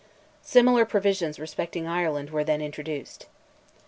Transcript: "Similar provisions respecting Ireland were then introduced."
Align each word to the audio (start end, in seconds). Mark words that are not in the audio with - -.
"Similar 0.41 0.83
provisions 0.85 1.37
respecting 1.37 1.85
Ireland 1.85 2.31
were 2.31 2.43
then 2.43 2.59
introduced." 2.59 3.27